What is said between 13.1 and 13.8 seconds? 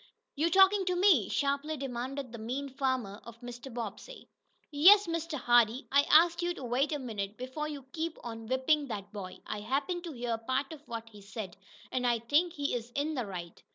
the right."